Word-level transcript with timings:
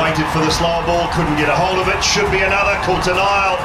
Waited 0.00 0.26
for 0.32 0.40
the 0.40 0.50
slower 0.50 0.84
ball, 0.86 1.08
couldn't 1.12 1.36
get 1.36 1.48
a 1.48 1.56
hold 1.56 1.78
of 1.78 1.88
it. 1.88 2.02
Should 2.04 2.30
be 2.30 2.38
another. 2.38 2.74
Caught 2.84 3.08
an 3.08 3.18
aisle. 3.18 3.58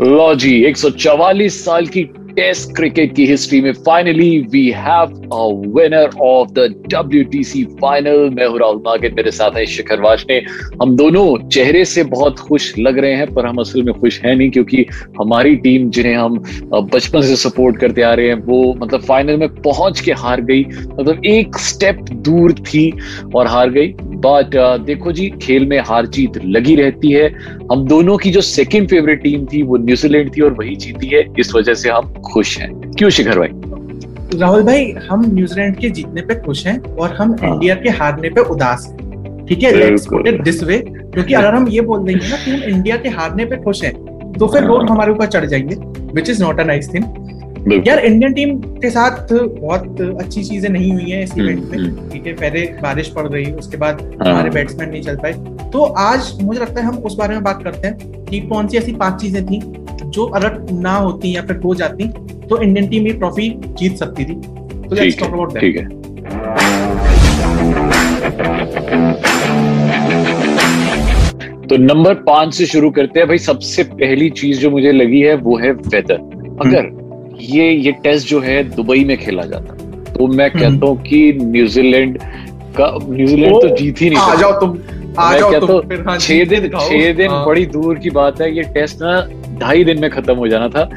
लो 0.00 0.34
जी 0.34 0.50
144 0.64 1.48
साल 1.50 1.86
की 1.86 2.02
test 2.35 2.75
cricket 2.75 3.15
की 3.15 3.25
history 3.25 3.61
में 3.61 3.71
finally 3.85 4.29
we 4.51 4.65
have 4.77 5.13
a 5.33 5.43
winner 5.75 6.17
of 6.21 6.51
the 6.51 6.67
WTC 6.91 7.63
final 7.81 8.29
मैं 8.29 8.47
हूँ 8.47 8.59
Rahul 8.59 8.81
market, 8.85 9.15
मेरे 9.15 9.31
साथ 9.31 9.57
है 9.57 9.65
शिखर 9.65 10.01
वाशने 10.01 10.41
हम 10.81 10.95
दोनों 10.95 11.25
चेहरे 11.49 11.83
से 11.85 12.03
बहुत 12.05 12.39
खुश 12.39 12.73
लग 12.79 12.97
रहे 12.97 13.13
हैं, 13.15 13.33
पर 13.33 13.45
हम 13.45 13.57
असल 13.57 13.83
में 13.83 13.93
खुश 13.93 14.21
हैं 14.21 14.35
नहीं, 14.35 14.49
क्योंकि 14.51 14.85
हमारी 15.21 15.55
टीम 15.55 15.89
जिन्हें 15.89 16.15
हम 16.15 16.37
बचपन 16.93 17.21
से 17.21 17.35
सपोर्ट 17.35 17.77
करते 17.79 18.01
आ 18.01 18.13
रहे 18.13 18.27
हैं, 18.27 18.35
वो 18.35 18.73
मतलब 18.77 19.01
फाइनल 19.03 19.37
में 19.37 19.47
पहुँच 19.61 19.99
के 19.99 20.11
हार 20.13 20.41
गई। 20.41 20.63
मतलब 20.63 21.25
एक 21.25 21.57
स्टेप 21.59 21.99
दूर 22.27 22.53
थी 22.53 22.91
और 23.35 23.47
हार 23.47 23.69
गई। 23.69 23.93
बट 24.25 24.55
देखो 24.85 25.11
जी, 25.11 25.29
खेल 25.41 25.65
में 25.67 25.79
हार 25.79 26.05
जीत 26.07 26.37
लगी 26.45 26.75
रहती 26.75 27.11
है। 27.11 27.27
हम 27.71 27.85
दोनों 27.87 28.17
की 28.17 28.31
जो 28.31 28.41
सेकंड 28.41 28.89
फेवरेट 28.89 29.21
टीम 29.23 29.45
थी, 29.45 29.61
वो 29.61 29.77
न्यूजीलैंड 29.77 30.35
थी 30.37 30.41
और 30.41 30.53
वही 30.53 30.75
जीती 30.75 31.07
है। 31.07 31.23
इस 31.39 31.53
वजह 31.55 31.73
से 31.73 31.89
हम 31.89 32.13
खुश 32.25 32.57
हैं। 32.59 32.71
क्यों 32.91 33.09
शिखर 33.09 33.39
भाई? 33.39 33.49
राहुल 34.39 34.63
भाई 34.63 34.91
हम 35.09 35.25
न्यूजीलैंड 35.33 35.77
के 35.77 35.89
जीतने 35.89 36.21
पे 36.21 36.35
खुश 36.35 36.65
हैं 36.67 36.79
और 36.79 37.13
हम 37.13 37.35
हाँ। 37.41 37.53
इंडिया 37.53 37.75
के 37.75 37.89
हारने 37.89 38.29
पे 38.29 38.41
उदास 38.41 38.87
हैं। 38.91 39.45
ठीक 39.45 39.63
है? 39.63 39.73
Let's 39.75 40.05
put 40.07 40.27
it 40.27 40.41
this 40.43 40.63
way 40.63 40.77
क्योंकि 40.87 41.33
अगर 41.33 41.55
हम 41.55 41.67
ये 41.67 41.81
बोल 41.81 42.03
देंगे 42.03 42.29
ना 42.29 42.37
कि 42.45 42.51
हम 42.51 42.63
इंडिया 42.75 42.97
के 42.97 43.09
हारने 43.09 43.45
पे 43.45 43.57
खुश 43.57 43.83
हैं 43.83 43.93
तो 44.33 44.47
फिर 44.47 44.63
लोग 44.63 44.89
हमारे 44.89 45.11
ऊपर 45.11 45.25
चढ़ 45.25 45.45
जाएँगे 45.45 45.75
which 46.13 46.29
is 46.29 46.43
not 46.43 46.59
a 46.59 46.63
nice 46.63 46.93
thing 46.93 47.03
यार 47.87 47.99
इंडियन 47.99 48.33
टीम 48.33 48.59
के 48.59 48.89
साथ 48.89 49.33
बहुत 49.33 50.01
अच्छी 50.01 50.43
चीज़ें 50.43 50.69
नहीं 50.69 50.91
हुई 50.93 51.11
हैं 51.11 51.23
इस 51.23 51.37
इवेंट 51.37 51.59
हम्म, 51.59 51.71
में 51.71 51.77
हम्म। 51.77 52.09
ठीक 52.09 52.27
है 52.27 52.33
पहले 52.33 52.61
बारिश 52.81 53.07
पड़ 53.07 53.27
रही 53.27 53.51
उसके 53.51 53.77
बाद 53.77 54.01
हाँ। 54.23 54.31
हमारे 54.31 54.49
बैट्समैन 54.49 54.89
नहीं 54.89 55.01
चल 55.01 55.15
पाए। 55.15 55.33
तो 55.71 55.83
आज 55.83 56.31
मुझे 56.41 56.59
लगता 56.59 56.81
है 56.81 56.87
हम 56.87 56.97
उस 56.97 57.15
बारे 57.15 57.35
में 57.35 57.43
बात 57.43 57.63
करते 57.63 57.87
हैं 57.87 58.25
कि 58.25 58.39
कौन 58.39 58.67
सी 58.67 58.77
ऐसी 58.77 58.93
पाँच 58.93 59.21
चीज़ें 59.21 59.45
थी 59.45 59.59
जो 60.13 60.25
अगर 60.37 60.57
ना 60.71 60.95
होती 60.95 61.35
या 61.35 61.41
फिर 61.41 61.57
हो 61.63 61.75
जाती 61.75 62.07
तो 62.47 62.61
इंडियन 62.61 62.87
टीम 62.87 63.07
ये 63.07 63.13
ट्रॉफी 63.13 63.49
जीत 63.79 63.97
सकती 63.97 64.25
थी। 64.25 64.35
तो 64.83 64.95
लेट्स 64.95 65.19
टॉक 65.19 65.33
अबाउट 65.33 65.53
दैट 65.53 65.61
ठीक 65.61 65.77
है। 65.77 65.85
तो 71.67 71.77
नंबर 71.79 72.13
पाँच 72.23 72.53
से 72.53 72.65
शुरू 72.65 72.89
करते 72.91 73.19
हैं। 73.19 73.27
भाई 73.27 73.37
सबसे 73.39 73.83
पहली 73.93 74.29
चीज़ 74.31 74.59
जो 74.59 74.71
मुझे 74.71 74.91
लगी 74.91 75.21
है 75.21 75.35
वो 75.37 75.57
है 75.59 75.71
वेदर 75.71 76.15
अगर 76.61 76.91
ये 77.41 77.69
ये 77.71 77.91
टेस्ट 78.03 78.27
जो 78.27 78.39
है 78.41 78.63
दुबई 78.65 79.03
में 79.05 79.17
खेला 79.17 79.43
जाता 79.45 79.75
तो 80.13 80.27
मैं 80.29 80.49
हम्म। 80.49 80.59
कहता 80.59 80.87
हूँ 80.87 81.01
कि 81.03 81.37
न्यूजीलैंड 81.41 82.17
का 82.77 82.91
न्यूजीलैंड 83.03 83.61
तो 83.61 83.75
जीत 83.75 84.01
ही 84.01 84.09
नहीं 84.09 84.19
आ 84.19 84.35
जाओ 84.35 84.59
तुम 84.59 84.77
आ 85.19 85.37
जाओ 85.37 85.59
तुम 85.59 86.07
हाँ, 86.07 86.17
छह 86.17 86.43
दिन 86.45 86.69
छह 86.69 87.13
दिन 87.13 87.29
हाँ। 87.29 87.45
बड़ी 87.45 87.65
दूर 87.73 87.99
की 87.99 88.09
बात 88.11 88.41
है 88.41 88.55
ये 88.55 88.63
टेस्ट 88.73 89.01
ना 89.01 89.17
ढाई 89.59 89.83
दिन 89.83 89.99
में 90.01 90.09
खत्म 90.09 90.35
हो 90.35 90.47
जाना 90.47 90.67
था। 90.69 90.89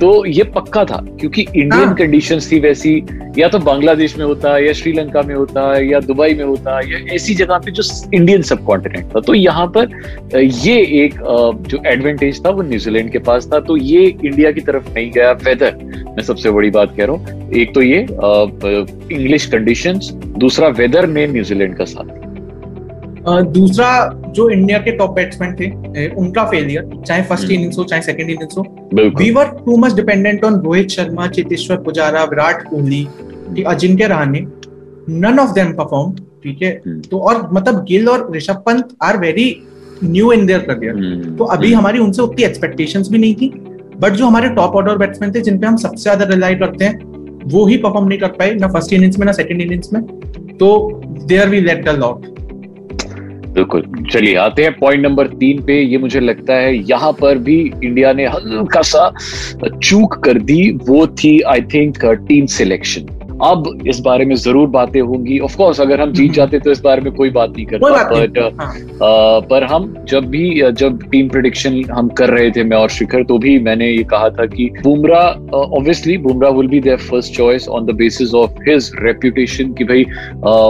तो 0.00 0.08
ये 0.26 0.42
पक्का 0.54 0.84
था 0.84 0.96
क्योंकि 1.20 1.42
इंडियन 1.42 1.84
हाँ। 1.84 1.94
कंडीशंस 1.96 2.50
थी 2.50 2.58
वैसी 2.60 2.92
या 3.38 3.48
तो 3.48 3.58
बांग्लादेश 3.58 4.16
में 4.18 4.24
होता 4.24 4.54
है 4.54 4.66
या 4.66 4.72
श्रीलंका 4.72 5.22
में 5.22 5.34
होता 5.34 5.62
है 5.72 5.86
या 5.88 6.00
दुबई 6.00 6.34
में 6.34 6.44
होता 6.44 6.76
है 6.76 6.90
या 6.90 6.98
ऐसी 7.14 7.34
जगह 7.34 7.58
पे 7.64 7.70
जो 7.70 7.82
इंडियन 8.14 8.42
सब 8.42 8.64
कॉन्टिनेंट 8.64 9.14
था। 9.14 9.20
तो 9.20 9.34
यहाँ 9.34 9.66
पर 9.76 9.90
ये 10.34 10.76
एक 11.04 11.14
जो 11.68 11.82
एडवांटेज 11.86 12.44
था 12.46 12.50
वो 12.50 12.62
न्यूजीलैंड 12.62 13.10
के 13.12 13.18
पास 13.20 13.48
था। 13.52 13.60
तो 13.60 13.76
ये 13.76 14.04
इंडिया 14.04 14.52
की 14.52 14.60
तरफ़ 14.60 14.92
नहीं 14.94 15.10
गया 15.10 15.32
वेदर 15.44 15.74
मैं 16.08 16.22
सबसे 16.22 16.50
बड़ी 16.50 16.70
बात 16.70 16.94
कह 16.96 17.04
रहा 17.04 17.16
हूँ। 17.16 17.50
एक 17.52 17.74
तो 17.74 17.82
ये 17.82 18.00
इंग्लिश 19.10 19.46
कंडीशंस 19.46 20.10
दूसरा 20.38 20.68
वेदर 20.78 21.06
ने 21.08 21.26
न्यूजीलैंड 21.26 21.76
का 21.76 21.84
साथ। 21.86 22.16
दूसरा 23.52 23.90
जो 24.38 24.48
इंडिया 24.50 24.78
के 24.80 24.92
टॉप 24.96 25.14
बैट्समैन 25.14 25.54
थे 25.54 26.08
उनका 26.16 26.44
फेलियर 26.50 26.90
चाहे 26.98 27.22
फ़र्स्ट 27.24 27.50
इनिंग्स 27.50 27.76
हम्म। 27.76 27.82
हो 27.82 27.88
चाहे 27.88 28.02
सेकंड 28.02 28.30
इनिंग्स 28.30 28.58
हो 28.58 28.64
we 29.18 29.30
were 29.32 29.48
too 29.58 29.76
much 29.78 29.94
dependent 29.94 30.44
on 30.44 30.60
Rohit 30.62 30.90
Sharma 30.90 31.26
Cheteshwar 31.30 31.76
Pujara 31.82 32.24
Virat 32.26 32.62
Kohli 32.68 33.06
Ajinkya 33.66 34.06
Rahane. 34.08 34.46
None 35.10 35.38
of 35.38 35.52
them 35.54 35.72
perform 35.74 36.12
ठीक 36.42 36.62
है? 36.62 36.70
हम्म। 36.86 37.00
तो 37.02 37.18
और 37.20 37.48
मतलब 37.52 37.84
गिल 37.84 38.08
और 38.08 38.30
Rishabh 38.34 38.62
Pant 38.66 38.96
are 39.02 39.18
very 39.20 39.48
new 40.04 40.32
in 40.32 40.46
their 40.46 40.60
career 40.62 41.34
तो 41.38 41.44
अभी 41.46 41.66
हम्म। 41.66 41.78
हमारी 41.78 41.98
उनसे 41.98 42.22
उतनी 42.22 42.44
एक्सपेक्टेशंस 42.44 43.08
भी 43.10 43.18
नहीं 43.18 43.34
थी 43.34 43.48
बट 43.98 44.12
जो 44.12 44.26
हमारे 44.26 44.48
टॉप 44.54 44.76
ऑर्डर 44.76 44.96
बैट्समैन 44.98 45.34
थे 45.34 45.40
जिनपे 45.42 45.66
हम 45.66 45.76
सबसे 45.78 46.02
ज़्यादा 46.02 46.24
रिलाई 46.26 46.54
करते 46.56 46.84
हैं 46.84 47.46
वो 47.46 47.66
ही 47.66 47.76
परफॉर्म 47.78 48.08
नहीं 48.08 48.18
कर 48.18 48.28
पाए 48.32 48.54
ना 48.56 48.68
फ़र्स्ट 48.68 48.92
इनिंग्स 48.92 49.18
में 49.18 49.26
ना 49.26 49.32
सेकंड 49.32 49.62
इनिंग्स 49.62 49.92
में। 49.92 50.02
तो 50.58 50.68
there 51.26 51.48
we 51.48 51.60
let 51.60 51.84
the 51.84 51.98
lot 51.98 52.26
बिल्कुल। 53.58 53.82
चलिए, 54.12 54.34
आते 54.36 54.62
हैं 54.62 54.72
पॉइंट 54.78 55.02
नंबर 55.02 55.28
तीन 55.34 55.62
पे। 55.64 55.80
ये 55.82 55.98
मुझे 55.98 56.20
लगता 56.20 56.54
है 56.54 56.74
यहाँ 56.80 57.12
पर 57.12 57.38
भी 57.38 57.60
इंडिया 57.84 58.12
ने 58.12 58.26
हल्का 58.26 58.82
सा 58.84 59.10
चूक 59.82 60.14
कर 60.24 60.38
दी। 60.40 60.70
वो 60.82 61.06
थी 61.18 61.38
आई 61.48 61.60
थिंक 61.74 62.04
टीम 62.28 62.46
सिलेक्शन 62.46 63.17
अब 63.42 63.82
इस 63.86 64.00
बारे 64.00 64.24
में 64.24 64.34
ज़रूर 64.36 64.68
बातें 64.68 65.00
होंगी 65.00 65.38
ऑफ़ 65.38 65.56
कोर्स 65.56 65.80
अगर 65.80 66.00
हम 66.00 66.12
जीत 66.12 66.24
हम्म। 66.24 66.34
जाते 66.34 66.58
तो 66.58 66.70
इस 66.70 66.80
बारे 66.80 67.02
में 67.02 67.12
कोई 67.14 67.30
बात 67.30 67.50
नहीं 67.50 67.66
करता 67.66 68.02
बट 68.04 68.38
हाँ। 68.60 69.40
पर 69.50 69.64
हम 69.64 69.92
जब 70.08 70.24
भी 70.28 70.72
जब 70.72 71.02
टीम 71.10 71.28
प्रिडिक्शन 71.28 71.82
हम 71.90 72.08
कर 72.18 72.30
रहे 72.30 72.50
थे 72.50 72.64
मैं 72.64 72.76
और 72.76 72.88
शिखर 72.90 73.24
तो 73.24 73.38
भी 73.38 73.58
मैंने 73.60 73.90
ये 73.90 74.02
कहा 74.04 74.30
था 74.30 74.46
कि 74.46 74.70
Bumrah 74.82 75.20
obviously 75.54 76.16
Bumrah 76.18 76.52
will 76.52 76.68
be 76.68 76.80
their 76.80 76.98
first 77.00 77.34
choice 77.34 77.68
on 77.68 77.86
the 77.86 77.94
basis 77.96 78.34
of 78.34 78.60
his 78.68 78.90
reputation 79.00 79.72
कि 79.72 79.84
भाई 79.84 80.04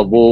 वो 0.08 0.26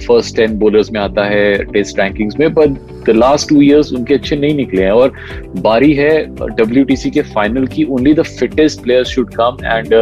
फ़र्स्ट 0.00 0.36
टेन 0.36 0.58
बोलर्स 0.58 0.92
में 0.92 1.00
आता 1.00 1.24
है 1.26 1.56
टेस्ट 1.72 2.00
रैंकिंग्स 2.00 2.38
में 2.40 2.52
but 2.54 2.93
the 3.06 3.16
last 3.16 3.48
two 3.48 3.60
years 3.60 3.92
उनके 3.92 4.14
अच्छे 4.14 4.36
नहीं 4.36 4.54
निकले 4.54 4.82
हैं। 4.82 4.90
और 4.90 5.12
बारी 5.58 5.92
है 5.94 6.10
डब्ल्यूटीसी 6.26 7.10
के 7.10 7.22
फाइनल 7.34 7.66
की 7.66 7.84
only 7.84 8.14
the 8.14 8.22
fittest 8.22 8.82
player 8.82 9.04
should 9.04 9.34
come 9.34 9.64
and 9.64 9.94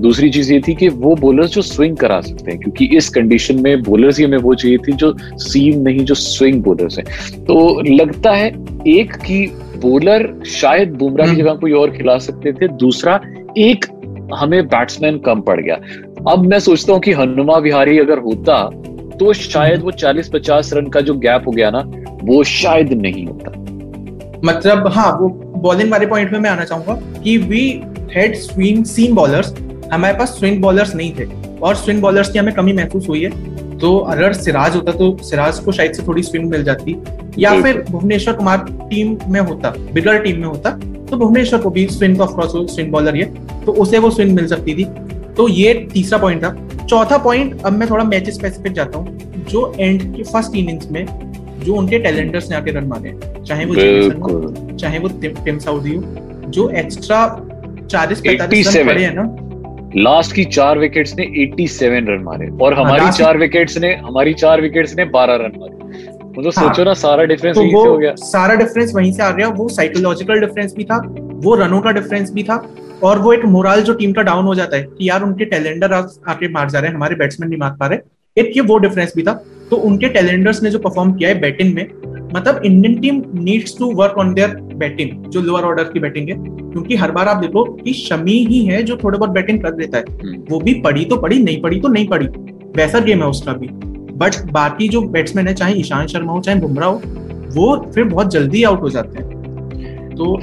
दूसरी 0.00 0.30
चीज़ 0.30 0.52
ये 0.52 0.60
थी 0.68 0.74
कि 0.74 0.88
वो 0.88 1.14
बोलर्स 1.16 1.50
जो 1.50 1.62
स्विंग 1.62 1.96
करा 1.96 2.20
सकते 2.20 2.50
हैं 2.50 2.60
क्योंकि 2.60 2.86
इस 2.96 3.08
कंडीशन 3.08 3.60
में 3.62 3.82
बोलर्स 3.82 4.18
ही 4.18 4.24
हमें 4.24 4.38
वो 4.38 4.54
चाहिए 4.54 4.78
थी 4.78 4.92
जो 4.92 5.14
सीम 5.38 5.80
नहीं 5.80 6.04
जो 6.04 6.14
स्विंग 6.14 6.62
बोलर्स 6.62 6.98
हैं। 6.98 7.06
तो 7.44 7.80
लगता 7.90 8.32
है 8.32 8.48
एक 8.86 9.12
की 9.26 9.46
बोलर 9.82 10.32
शायद 10.46 10.92
बुमराह 10.92 11.26
की 11.26 11.32
हम्म। 11.32 11.42
जगह 11.42 11.54
कोई 11.54 11.72
और 11.72 11.90
खिला 11.90 12.18
सकते 12.18 12.52
थे 12.52 12.68
दूसरा 12.68 13.20
एक 13.58 13.84
हमें 14.34 14.66
बैट्समैन 14.66 15.18
कम 15.18 15.40
पड़ 15.40 15.60
गया। 15.60 15.74
अब 16.32 16.46
मैं 16.46 16.58
सोचता 16.58 16.92
हूँ 16.92 17.00
कि 17.00 17.12
हनुमा 17.12 17.56
विहारी 17.58 17.98
अगर 17.98 18.18
होता 18.18 18.58
तो 19.18 19.32
शायद 19.32 19.82
वो 19.82 19.90
40-50 19.90 20.72
रन 20.74 20.86
का 20.86 21.00
जो 21.00 21.14
गैप 21.14 21.46
हो 21.46 21.52
गया 21.52 21.70
ना 21.70 21.80
वो 22.22 22.42
शायद 22.44 22.92
नहीं 22.92 23.26
होता। 23.26 23.50
मतलब 24.44 24.86
हाँ 24.94 25.10
वो 25.20 25.28
बॉलिंग 25.58 25.90
वाले 25.90 26.06
पॉइंट 26.06 26.32
में 26.32 26.38
मैं 26.40 26.50
आना 26.50 26.64
चाहूँगा 26.64 26.94
कि 27.22 27.36
we 27.38 27.60
had 28.12 28.34
swing 28.36 28.84
seam 28.84 29.14
bowlers 29.16 29.54
हमारे 29.92 30.18
पास 30.18 30.28
स्विंग 30.38 30.60
बॉलर्स 30.62 30.94
नहीं 30.94 31.12
थे 31.12 31.24
और 31.58 31.74
स्विंग 31.76 32.00
बॉलर्स 32.02 32.30
की 32.32 32.38
हमें 32.38 32.54
कमी 32.54 32.72
महसूस 32.72 33.08
हुई 33.08 33.22
है। 33.24 33.56
तो 33.78 33.96
अगर 34.12 34.32
सिराज 34.32 34.76
होता 34.76 34.92
तो 34.92 35.16
सिराज 35.22 35.58
को 35.58 35.72
शायद 35.72 35.92
से 35.92 36.06
थोड़ी 36.06 36.22
स्विंग 36.22 36.48
मिल 36.50 36.62
जाती 36.64 36.96
या 37.38 37.60
फिर 37.62 37.84
भुवनेश्वर 37.90 38.34
कुमार 38.34 38.64
टीम 38.90 39.16
में 39.26 39.40
होता 39.40 39.70
बिगर 39.92 40.18
टीम 40.22 40.40
में 40.40 40.46
होता 40.46 40.70
तो 41.10 41.16
भुवनेश्वर 41.16 41.60
को 41.60 41.70
भी 41.70 41.86
swing 41.88 42.20
of 42.20 42.34
course 42.34 42.52
swing 42.74 42.90
bowler 42.92 43.16
ये 43.16 43.24
तो 43.66 43.72
उसे 43.82 43.98
वो 43.98 44.10
स्विंग 44.10 44.34
मिल 44.34 44.46
सकती 44.46 44.74
थी। 44.74 44.84
तो 45.36 45.48
ये 45.48 45.72
तीसरा 45.92 46.18
पॉइंट 46.18 46.42
था। 46.44 46.50
चौथा 46.86 47.16
पॉइंट 47.18 47.62
अब 47.62 47.72
मैं 47.72 47.88
थोड़ा 47.90 48.04
मैच 48.04 48.30
स्पेसिफिक 48.30 48.72
जाता 48.72 48.98
हूँ 48.98 49.44
जो 49.50 49.72
एंड 49.78 50.02
के 50.16 50.22
फ़र्स्ट 50.22 50.56
इनिंग्स 50.56 50.90
में 50.90 51.04
जो 51.68 51.74
उनके 51.76 51.98
टैलेंटर्स 51.98 52.50
ने 52.50 52.56
आके 52.56 52.70
रन 52.72 52.86
मारे। 52.88 53.14
चाहे 53.46 53.64
वो 53.64 53.74
चाहे 54.76 54.98
वो 54.98 55.08
टिम 55.44 55.58
साउदी 55.58 55.94
हो 55.94 56.02
जो 56.50 56.68
एक्स्ट्रा 56.82 57.20
चालीस 57.90 58.20
पैंतालीस 58.20 58.76
रन 58.76 58.86
पड़े 58.86 59.02
हैं 59.02 59.14
ना। 59.14 59.24
लास्ट 59.96 60.32
की 60.34 60.44
चार 60.54 60.78
विकेट्स 60.78 61.14
ने 61.18 61.24
87 61.42 62.08
रन 62.08 62.22
मारे 62.22 62.48
और 62.62 62.74
हाँ, 62.74 62.84
हमारी 62.84 63.10
चार 63.18 63.38
विकेट्स 63.38 63.78
ने 63.78 63.94
हमारी 64.06 64.34
चार 64.34 64.60
विकेट्स 64.60 64.96
ने 64.96 65.04
12 65.10 65.36
रन 65.42 65.52
मारे। 65.58 65.76
वो 66.28 66.42
तो 66.42 66.50
सोचो 66.50 66.84
ना 66.84 66.94
सारा 66.96 67.24
डिफरेंस 67.24 67.56
तो 67.56 67.62
से 67.62 67.88
हो 67.88 67.96
गया। 67.98 68.14
सारा 68.24 68.54
डिफरेंस 68.54 68.94
वहीं 68.94 69.12
से 69.12 69.22
आ 69.22 69.30
गया 69.30 69.48
वो 69.60 69.68
साइकोलॉजिकल 69.68 70.40
डिफरेंस 70.40 70.74
भी 70.76 70.84
था 70.84 70.98
वो 71.44 71.54
रनों 71.54 71.80
का 71.80 71.92
डिफरेंस 71.92 72.32
भी 72.32 72.42
था 72.42 72.56
और 73.04 73.18
वो 73.18 73.32
एक 73.32 73.44
मोरल 73.46 73.82
जो 73.82 73.94
टीम 73.94 74.12
का 74.12 74.22
डाउन 74.22 74.44
हो 74.44 74.54
जाता 74.54 74.76
है 74.76 74.82
कि 74.82 75.08
यार 75.08 75.22
उनके 75.22 75.44
टैलेंडर 75.44 75.92
आके 75.92 76.48
मार 76.48 76.70
जा 76.70 76.78
रहे 76.78 76.88
हैं 76.88 76.96
हमारे 76.96 77.14
बैट्समैन 77.16 77.48
नहीं 77.50 77.60
मार 77.60 77.76
पा 77.80 77.86
रहे। 77.86 77.98
एक 78.36 78.52
ये 78.56 78.62
वो 78.62 78.78
डिफरेंस 78.78 79.12
भी 79.16 79.22
था। 79.22 79.32
तो 79.70 79.76
उनके 79.76 80.08
टैलेंडर्स 80.08 80.62
ने 80.62 80.70
जो 80.70 80.78
परफॉर्म 80.78 81.12
किया 81.12 81.28
है 81.28 81.40
बैटिंग 81.40 81.74
में 81.74 81.86
मतलब 82.34 82.60
Indian 82.64 82.98
team 83.00 83.22
needs 83.34 83.78
to 83.78 83.90
work 83.92 84.18
on 84.18 84.32
their 84.34 84.56
batting 84.74 85.24
जो 85.30 85.40
लोअर 85.40 85.64
ऑर्डर 85.64 85.84
की 85.84 86.00
बैटिंग 86.00 86.28
है। 86.28 86.36
क्योंकि 86.72 86.96
हर 86.96 87.12
बार 87.12 87.28
आप 87.28 87.36
देखो 87.36 87.64
कि 87.64 87.92
शमी 87.92 88.32
ही 88.32 88.64
है 88.66 88.82
जो 88.82 88.96
थोड़ा 88.96 89.18
बहुत 89.18 89.30
बैटिंग 89.30 89.62
कर 89.62 89.70
देता 89.70 89.98
है। 89.98 90.04
हम्म। 90.12 90.42
वो 90.50 90.60
भी 90.60 90.74
पड़ी 90.74 91.04
तो 91.04 91.16
पड़ी 91.16 91.42
नहीं 91.42 91.60
पड़ी 91.62 91.80
तो 91.80 91.88
नहीं 91.88 92.08
पड़ी 92.08 92.26
वैसा 92.76 92.98
गेम 92.98 93.22
है 93.22 93.28
उसका 93.28 93.52
भी। 93.52 93.68
बट 94.16 94.50
बाकी 94.52 94.88
जो 94.88 95.00
बैट्समैन 95.00 95.48
है 95.48 95.54
चाहे 95.54 95.74
ईशांत 95.74 96.08
शर्मा 96.08 96.32
हो 96.32 96.40
चाहे 96.40 96.60
बुमराह 96.60 96.88
हो 96.88 97.02
वो 97.54 97.90
फिर 97.94 98.04
बहुत 98.04 98.30
जल्दी 98.30 98.62
आउट 98.62 98.80
हो 98.80 98.90
जाते 98.90 99.18
हैं। 99.18 100.10
तो 100.16 100.36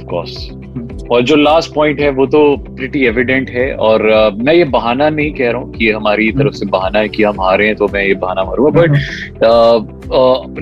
और 1.10 1.22
जो 1.22 1.36
लास्ट 1.36 1.72
पॉइंट 1.74 2.00
है 2.00 2.10
वो 2.10 2.26
तो 2.26 2.40
प्रिटी 2.68 3.04
एविडेंट 3.06 3.50
है 3.50 3.72
और 3.76 4.02
uh, 4.02 4.44
मैं 4.44 4.54
ये 4.54 4.64
बहाना 4.70 5.08
नहीं 5.10 5.32
कह 5.32 5.50
रहा 5.50 5.60
हूँ 5.60 5.72
कि 5.72 5.90
हमारी 5.90 6.30
तरफ़ 6.32 6.54
से 6.54 6.66
बहाना 6.66 6.98
है 6.98 7.08
कि 7.08 7.22
हम 7.22 7.40
हारे 7.40 7.66
हैं 7.66 7.76
तो 7.76 7.88
मैं 7.92 8.04
ये 8.04 8.14
बहाना 8.16 8.44
मारूँगा 8.44 8.80
but 8.80 8.90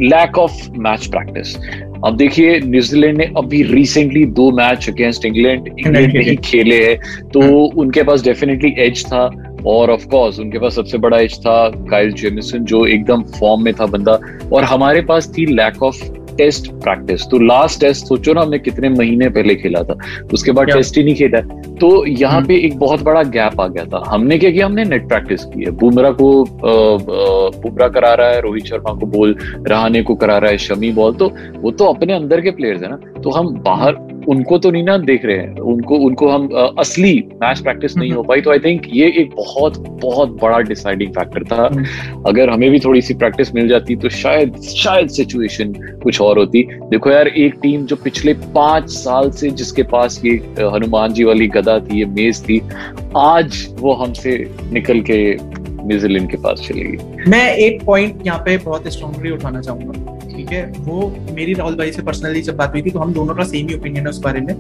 lack 0.03 0.39
of 0.39 0.69
match 0.79 1.07
practice 1.07 1.57
अब 2.05 2.17
देखिए 2.17 2.59
न्यूजीलैंड 2.61 3.19
ने 3.19 3.25
अभी 3.39 3.63
रिसेंटली 3.65 4.25
दो 4.35 4.51
मैच 4.51 4.89
अगेंस्ट 4.89 5.25
इंग्लैंड 5.25 5.69
इंग्लैंड 5.69 6.15
में 6.15 6.23
ही 6.23 6.37
खेले 6.45 6.85
हैं 6.85 7.29
तो 7.29 7.41
उनके 7.83 8.03
पास 8.03 8.23
डेफिनेटली 8.25 8.75
एज 8.79 9.05
था 9.07 9.25
और 9.67 9.91
ऑफ़ 9.91 10.07
कोर्स 10.09 10.39
उनके 10.39 10.59
पास 10.59 10.75
सबसे 10.75 10.99
बड़ा 10.99 11.19
एज 11.19 11.39
था 11.41 11.57
काइल 11.91 12.13
जेमिसन 12.15 12.65
जो 12.65 12.85
एकदम 12.87 13.23
फॉर्म 13.39 13.63
में 13.65 13.73
था 13.75 13.87
बंदा 13.87 14.19
और 14.53 14.65
हमारे 14.65 15.01
पास 15.03 15.33
थी 15.39 15.47
लैक 15.47 15.83
ऑफ़ 15.83 16.03
टेस्ट 16.37 16.71
प्रैक्टिस 16.73 17.23
तो 17.23 17.39
लास्ट 17.39 17.81
टेस्ट 17.81 18.07
सोचो 18.07 18.33
ना 18.33 18.41
हमने 18.41 18.59
कितने 18.59 18.89
महीने 18.89 19.29
पहले 19.29 19.55
खेला 19.55 19.83
था। 19.83 19.97
उसके 20.35 20.53
बाद 20.53 20.67
टेस्ट 20.67 20.97
ही 20.99 21.05
नहीं 21.05 21.15
खेला। 21.15 21.41
तो 21.81 22.07
यहाँ 22.07 22.37
हम्म। 22.37 22.47
पे 22.47 22.57
एक 22.57 22.79
बहुत 22.79 23.03
बड़ा 23.03 23.23
गैप 23.23 23.61
आ 23.61 23.67
गया 23.67 23.85
था। 23.85 24.03
हमने 24.09 24.39
क्या 24.39 24.51
किया? 24.51 24.67
हमने 24.67 24.85
नेट 24.85 25.09
प्रैक्टिस 25.09 25.45
की 25.45 25.65
है। 25.65 25.71
बुमरा 25.71 26.11
को 26.11 26.45
अ, 26.45 27.89
करा 27.95 28.15
रहा 28.15 28.29
है 28.29 28.41
रोहित 28.41 28.65
शर्मा 28.65 28.95
को 28.95 29.07
बोल 29.07 29.37
रहाने 29.69 30.03
को 30.03 30.15
करा 30.15 30.39
रहा 30.39 30.51
है 30.51 30.59
शमी 30.59 30.91
बॉल 30.93 31.15
तो 31.15 31.31
वो 31.59 31.71
तो 31.71 31.85
अपने 31.85 32.13
अंदर 32.13 32.41
के 32.41 32.51
प्लेयर्स 32.51 32.83
है 32.83 32.89
ना। 32.91 32.97
तो 32.97 33.31
हम 33.31 33.49
बाहर 33.55 33.93
उनको 34.29 34.59
तो 34.59 34.71
नहीं 34.71 34.83
ना 34.85 34.97
देख 35.01 35.25
रहे 35.25 35.37
हैं। 35.37 35.61
उनको 35.73 35.97
उनको 35.99 36.29
हम 36.29 36.49
अ, 36.49 36.67
असली 36.79 37.13
मैच 37.43 37.61
प्रैक्टिस 37.61 37.97
नहीं 37.97 38.11
हो 38.13 38.23
पाई 38.23 38.41
तो 38.41 38.51
आई 38.51 38.59
थिंक 38.59 38.87
ये 38.93 39.07
एक 39.21 39.35
बहुत 39.37 39.79
बहुत 40.03 40.37
बड़ा 40.43 40.59
डिसाइडिंग 40.69 41.13
फैक्टर 41.15 41.45
था। 41.45 41.65
अगर 42.27 42.51
हमें 42.51 42.71
भी 42.71 42.79
थोड़ी 42.81 43.03
सी 43.03 43.15
प्रैक्टिस 43.15 43.55
मिल 43.55 43.69
जाती 43.69 43.97
तो 43.97 44.09
शायद 44.09 44.61
शायद 44.63 45.09
सिचुएशन 45.11 45.73
कुछ 46.03 46.21
और 46.21 46.39
होती। 46.39 46.63
देखो 46.91 47.11
यार 47.11 47.29
एक 47.29 47.55
टीम 47.63 47.85
जो 47.87 47.97
पिछले 47.97 48.35
पाँच 48.55 48.91
साल 48.91 49.31
से 49.31 49.51
जिसके 49.53 49.83
पास 49.93 50.21
ये 50.25 50.35
हनुमान 50.75 51.13
जी 51.13 51.25
वाली 51.25 51.49
गदा 51.49 51.79
थी 51.81 51.99
ये 51.99 52.05
मेज 52.15 52.43
थी 52.43 52.61
आज 53.17 53.67
वो 53.79 53.93
हमसे 53.95 54.37
निकल 54.73 55.01
के 55.11 55.19
न्यूजीलैंड 55.87 56.31
के 56.31 56.37
पास 56.37 56.61
चलेगी 56.69 57.31
मैं 57.31 57.55
एक 57.55 57.83
पॉइंट 57.85 58.27
यहाँ 58.27 58.39
पे 58.39 58.57
बहुत 58.59 58.89
स्ट्रांगली 58.89 59.31
उठाना 59.31 59.61
चाहूँगा। 59.61 60.13
ठीक 60.37 60.53
है? 60.53 60.63
वो 60.79 61.15
मेरी 61.33 61.53
राहुल 61.55 61.75
भाई 61.75 61.93
से 61.93 62.03
पर्सनली 62.03 62.43
जब 62.43 62.57
बात 62.57 62.73
हुई 62.73 62.83
थी 62.83 62.91
तो 62.91 62.99
हम 62.99 63.13
दोनों 63.13 63.35
का 63.35 63.45
सेम 63.45 63.69
ही 63.69 63.75
ओपिनियन 63.75 64.05
है 64.05 64.11
उस 64.11 64.19
बारे 64.19 64.41
में 64.41 64.55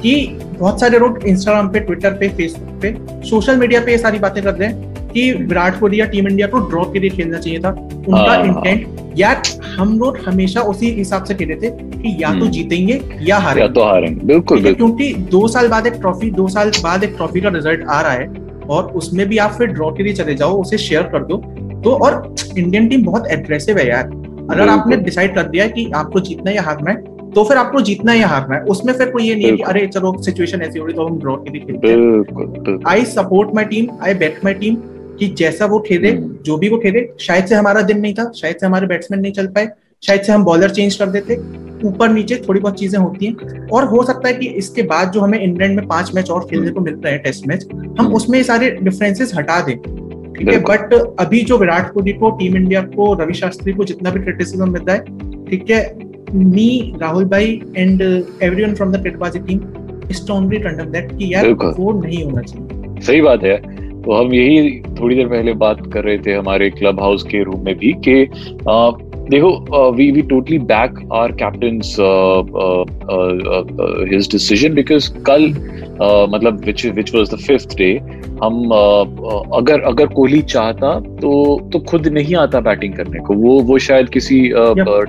कि 0.00 0.14
बहुत 0.58 0.80
सारे 0.80 0.98
लोग 0.98 1.26
इंस्टाग्राम 1.26 1.68
पे 1.68 1.80
ट्विटर 1.80 2.10
पे 2.10 2.28
फेसबुक 2.28 2.80
पे 2.82 2.94
सोशल 3.28 3.56
मीडिया 3.56 3.80
पे 3.80 3.92
ये 3.92 3.98
सारी 3.98 4.18
बातें 4.18 4.42
कर 4.42 4.54
रहे 4.54 4.68
हैं 4.68 5.10
कि 5.12 5.32
विराट 5.32 5.78
कोहली 5.80 6.00
या 6.00 6.06
टीम 6.06 6.28
इंडिया 6.28 6.46
को 6.46 6.58
ड्रॉ 6.58 6.84
के 6.84 7.00
लिए 7.00 7.10
खेलना 7.10 7.38
चाहिए 7.38 7.60
था। 7.60 7.70
उनका 8.08 8.32
हाँ। 8.32 8.44
इंटेंट 8.44 8.96
यार 9.18 9.42
हम 9.78 9.98
लोग 9.98 10.18
हमेशा 10.18 10.60
उसी 10.60 10.90
हिसाब 10.90 11.24
से 11.24 11.34
खेले 11.34 11.54
थे 11.54 11.70
कि 11.70 12.16
या 12.22 12.28
तो 12.28 12.34
हम्म। 12.34 12.50
जीतेंगे 12.50 13.00
या 13.20 13.38
हारेंगे। 13.38 13.66
या 13.66 13.72
तो 13.72 13.84
हारेंगे। 13.84 14.26
बिल्कुल 14.26 14.62
बिल्कुल। 14.62 14.74
क्योंकि 14.74 15.12
दो 15.30 15.46
साल 15.48 15.68
बाद 15.68 15.86
एक 15.86 15.92
ट्रॉफी 15.92 16.30
दो 16.30 16.48
साल 16.48 16.70
बाद 16.82 17.04
एक 17.04 17.14
ट्रॉफी 17.16 17.40
का 17.40 17.48
रिज़ल्ट 17.48 17.84
आ 17.88 18.00
रहा 18.00 18.12
है 18.12 18.28
और 18.68 18.92
उसमें 18.92 19.28
भी 19.28 19.38
आप 19.38 19.52
फिर 19.52 19.66
ड्रॉ 19.66 19.90
के 19.90 20.02
लिए 20.02 20.12
चले 20.12 20.34
जाओ 20.34 20.60
उसे 20.60 20.78
शेयर 20.78 21.02
कर 21.02 21.24
दो। 21.24 21.36
तो 21.82 21.90
और 21.96 22.34
इंडियन 22.58 22.88
टीम 22.88 23.04
बहुत 23.04 23.26
एग्रेसिव 23.26 23.78
है 23.78 23.88
यार। 23.88 24.10
अगर 24.50 24.68
आपने 24.68 24.96
डिसाइड 24.98 25.34
कर 25.34 25.46
दिया 25.48 25.66
कि 25.68 25.90
आपको 25.94 26.20
जीतना 26.20 26.50
है 26.50 26.56
या 26.56 26.62
हारना 26.62 26.90
है 26.90 27.16
तो 27.30 27.44
फिर 27.44 27.56
आपको 27.56 27.80
जीतना 27.80 28.12
है 28.12 28.18
या 28.18 28.28
हारना 28.28 28.56
है 28.56 28.62
उसमें 28.74 28.92
फिर 28.94 29.10
कोई 29.10 29.24
ये 29.24 29.34
नहीं 29.34 29.46
है 29.46 29.56
कि 29.56 29.62
अरे 29.62 29.86
चलो 29.86 30.12
सिचुएशन 30.22 30.62
ऐसी 30.62 30.78
हो 30.78 30.86
रही 30.86 30.94
तो 30.94 31.06
हम 31.06 31.18
ड्रॉ 31.20 31.36
के 31.36 31.50
लिए 31.50 31.60
खेलते 31.62 31.88
हैं। 31.88 32.78
I 32.88 33.04
support 33.06 33.54
my 33.54 33.64
team 33.64 33.88
I 34.02 34.14
back 34.14 34.40
my 34.44 34.54
team 34.54 34.76
कि 35.18 35.26
जैसा 35.38 35.66
वो 35.66 35.78
खेले 35.86 36.10
हम्म। 36.10 36.36
जो 36.46 36.56
भी 36.56 36.68
वो 36.68 36.78
खेले 36.78 37.08
शायद 37.20 37.46
से 37.46 37.54
हमारा 37.54 37.80
दिन 37.82 38.00
नहीं 38.00 38.14
था 38.14 38.30
शायद 38.36 38.56
से 38.56 38.66
हमारे 38.66 38.86
बैट्समैन 38.86 39.20
नहीं 39.20 39.32
चल 39.32 39.46
पाए 39.46 39.68
शायद 40.02 40.22
से 40.22 40.32
हम 40.32 40.44
बॉलर 40.44 40.70
चेंज 40.70 40.94
कर 40.94 41.06
देते 41.10 41.36
ऊपर 41.88 42.08
नीचे 42.08 42.36
थोड़ी 42.48 42.60
बहुत 42.60 42.78
चीज़ें 42.78 42.98
होती 43.00 43.26
हैं। 43.26 43.66
और 43.68 43.84
हो 43.84 44.02
सकता 44.04 44.28
है 44.28 44.34
कि 44.34 44.46
इसके 44.60 44.82
बाद 44.84 45.10
जो 45.12 45.20
हमें 45.20 45.38
इंग्लैंड 45.40 45.76
में 45.76 45.86
पाँच 45.88 46.14
मैच 46.14 46.30
और 46.30 46.46
खेलने 46.50 46.70
को 46.70 46.80
मिल 46.80 46.94
रहे 46.94 47.12
हैं 47.12 47.22
टेस्ट 47.22 47.46
मैच 47.46 47.66
हम 47.72 47.96
हम्म। 48.00 48.14
उसमें 48.14 48.42
सारे 48.42 48.70
डिफरेंसेस 48.80 49.32
हटा 49.36 49.60
दें। 49.60 49.76
ठीक 50.38 50.48
है 50.48 50.58
बट 50.60 50.92
अभी 51.20 51.40
जो 51.42 51.58
विराट 51.58 51.92
कोहली 51.92 52.12
को 52.12 52.30
टीम 52.40 52.56
इंडिया 52.56 52.80
को 52.96 53.12
रवि 53.22 53.34
शास्त्री 53.34 53.72
को 53.72 53.84
जितना 53.84 54.10
भी 54.10 54.20
क्रिटिसिज्म 54.20 54.70
मिलता 54.72 54.92
है 54.92 55.44
ठीक 55.44 55.70
है 55.70 55.82
मी 56.34 56.68
राहुल 57.00 57.24
भाई 57.24 57.60
and 57.76 58.02
everyone 58.02 58.74
from 58.74 58.92
the 58.92 59.00
Cricketbaazi 59.00 59.38
team 59.38 59.60
strongly 60.12 60.58
condemn 60.58 60.90
that 60.92 61.12
कि 61.12 61.32
यार 61.34 61.52
वो 61.52 61.92
नहीं 62.00 62.24
होना 62.24 62.42
चाहिए। 62.42 63.00
सही 63.00 63.20
बात 63.20 63.44
है। 63.44 63.56
तो 64.02 64.12
हम 64.12 64.34
यही 64.34 64.80
थोड़ी 65.00 65.16
देर 65.16 65.26
पहले 65.28 65.52
बात 65.62 65.80
कर 65.92 66.04
रहे 66.04 66.18
थे 66.18 66.32
हमारे 66.32 66.68
क्लब 66.70 67.00
हाउस 67.00 67.22
के 67.22 67.42
रूम 67.44 67.64
में 67.64 67.74
भी 67.78 67.92
कि 68.08 68.14
देखो 69.30 69.90
we 69.92 70.10
we 70.10 70.22
totally 70.22 70.58
back 70.68 70.98
our 71.12 71.32
captain 71.42 71.80
his 74.12 74.28
decision 74.32 74.74
because 74.74 75.10
कल 75.26 75.52
मतलब 76.02 76.64
which 76.64 76.84
which 76.86 77.14
was 77.14 77.34
the 77.34 77.38
fifth 77.46 77.76
day 77.76 77.90
हम 78.42 78.58
uh, 78.70 79.04
अगर 79.58 79.80
अगर 79.82 80.06
कोहली 80.06 80.40
चाहता 80.42 80.92
तो 81.20 81.30
तो 81.72 81.78
खुद 81.88 82.06
नहीं 82.08 82.34
आता 82.36 82.60
बैटिंग 82.60 82.94
करने 82.94 83.20
को। 83.20 83.34
वो 83.34 83.58
वो 83.62 83.78
शायद 83.78 84.08
किसी 84.08 84.40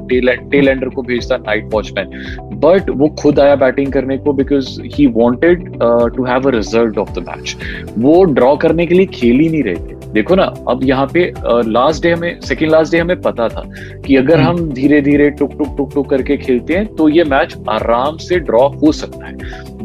टेल 0.09 0.31
टेल 0.51 0.67
एंडर 0.67 0.89
को 0.89 1.01
भेजता 1.01 1.37
नाइट 1.37 1.69
वॉचमैन 1.73 2.57
बट 2.63 2.89
वो 2.89 3.09
खुद 3.21 3.39
आया 3.39 3.55
बैटिंग 3.55 3.91
करने 3.93 4.17
को 4.17 4.33
because 4.33 4.81
he 4.95 5.05
wanted 5.19 5.69
to 6.15 6.25
have 6.25 6.47
a 6.47 6.51
result 6.55 6.97
of 6.97 7.13
the 7.19 7.25
match 7.29 7.55
वो 7.97 8.23
ड्रॉ 8.33 8.55
करने 8.57 8.85
के 8.85 8.95
लिए 8.95 9.05
खेल 9.13 9.39
ही 9.39 9.49
नहीं 9.49 9.63
रहे 9.63 9.75
थे। 9.75 9.98
देखो 10.13 10.35
ना 10.35 10.43
अब 10.69 10.79
यहाँ 10.83 11.07
पे 11.13 11.33
लास्ट 11.69 12.03
डे 12.03 12.11
हमें 12.11 12.39
सेकेंड 12.41 12.71
लास्ट 12.71 12.91
डे 12.91 12.99
हमें 12.99 13.21
पता 13.21 13.47
था 13.49 13.61
कि 14.05 14.15
अगर 14.15 14.41
हम 14.41 14.69
धीरे 14.69 15.01
धीरे 15.01 15.29
टुक 15.29 15.51
टुक 15.57 15.75
टुक 15.77 15.93
टुक 15.93 16.09
करके 16.09 16.37
खेलते 16.37 16.73
हैं 16.73 16.85
तो 16.95 17.09
ये 17.09 17.23
मैच 17.23 17.55
आराम 17.69 18.17
से 18.17 18.39
ड्रॉ 18.39 18.67
हो 18.67 18.91
सकता 18.91 19.27
है। 19.27 19.33